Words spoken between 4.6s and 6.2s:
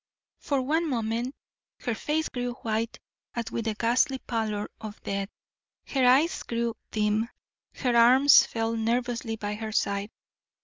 of death, her